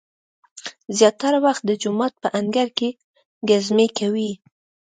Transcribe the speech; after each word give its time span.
زیاتره 0.97 1.39
وخت 1.45 1.61
د 1.65 1.71
جومات 1.81 2.13
په 2.23 2.27
انګړ 2.39 2.67
کې 2.77 2.89
ګزمې 3.49 3.87
کوي. 3.97 4.31